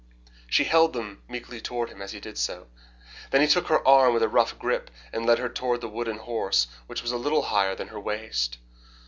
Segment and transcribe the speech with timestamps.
[0.49, 2.65] She held them meekly toward him as he did so.
[3.29, 6.17] Then he took her arm with a rough grip and led her toward the wooden
[6.17, 8.57] horse, which was little higher than her waist.